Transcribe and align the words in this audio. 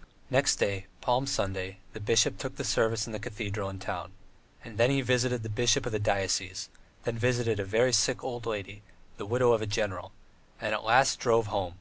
II 0.00 0.08
Next 0.32 0.56
day, 0.56 0.84
Palm 1.00 1.26
Sunday, 1.26 1.78
the 1.94 1.98
bishop 2.00 2.36
took 2.36 2.56
the 2.56 2.62
service 2.62 3.06
in 3.06 3.14
the 3.14 3.18
cathedral 3.18 3.70
in 3.70 3.78
the 3.78 3.86
town, 3.86 4.12
then 4.62 4.90
he 4.90 5.00
visited 5.00 5.42
the 5.42 5.48
bishop 5.48 5.86
of 5.86 5.92
the 5.92 5.98
diocese, 5.98 6.68
then 7.04 7.16
visited 7.16 7.58
a 7.58 7.64
very 7.64 7.94
sick 7.94 8.22
old 8.22 8.44
lady, 8.44 8.82
the 9.16 9.24
widow 9.24 9.52
of 9.52 9.62
a 9.62 9.66
general, 9.66 10.12
and 10.60 10.74
at 10.74 10.84
last 10.84 11.18
drove 11.20 11.46
home. 11.46 11.78